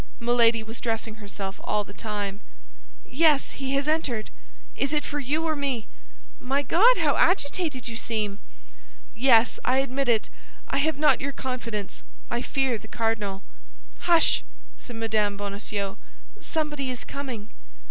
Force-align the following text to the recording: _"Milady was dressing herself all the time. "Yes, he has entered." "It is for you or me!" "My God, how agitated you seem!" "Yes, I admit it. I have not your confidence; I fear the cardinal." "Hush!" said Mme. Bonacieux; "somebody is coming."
_"Milady 0.19 0.63
was 0.63 0.81
dressing 0.81 1.21
herself 1.21 1.61
all 1.63 1.83
the 1.83 1.93
time. 1.93 2.41
"Yes, 3.05 3.51
he 3.61 3.75
has 3.75 3.87
entered." 3.87 4.31
"It 4.75 4.91
is 4.91 5.05
for 5.05 5.19
you 5.19 5.43
or 5.43 5.55
me!" 5.55 5.85
"My 6.39 6.63
God, 6.63 6.97
how 6.97 7.15
agitated 7.17 7.87
you 7.87 7.95
seem!" 7.95 8.39
"Yes, 9.13 9.59
I 9.63 9.77
admit 9.77 10.09
it. 10.09 10.27
I 10.67 10.79
have 10.79 10.97
not 10.97 11.21
your 11.21 11.31
confidence; 11.33 12.01
I 12.31 12.41
fear 12.41 12.79
the 12.79 12.87
cardinal." 12.87 13.43
"Hush!" 14.09 14.43
said 14.79 14.95
Mme. 14.95 15.37
Bonacieux; 15.37 15.97
"somebody 16.39 16.89
is 16.89 17.03
coming." 17.03 17.51